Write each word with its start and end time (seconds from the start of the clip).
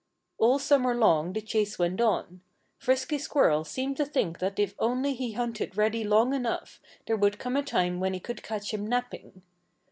All 0.39 0.57
summer 0.57 0.95
long 0.95 1.33
the 1.33 1.43
chase 1.43 1.77
went 1.77 2.01
on. 2.01 2.41
Frisky 2.79 3.19
Squirrel 3.19 3.63
seemed 3.63 3.97
to 3.97 4.05
think 4.07 4.39
that 4.39 4.57
if 4.57 4.73
only 4.79 5.13
he 5.13 5.33
hunted 5.33 5.77
Reddy 5.77 6.03
long 6.03 6.33
enough 6.33 6.81
there 7.05 7.15
would 7.17 7.37
come 7.37 7.55
a 7.55 7.61
time 7.61 7.99
when 7.99 8.13
he 8.15 8.21
would 8.27 8.41
catch 8.41 8.73
him 8.73 8.87
napping. 8.87 9.43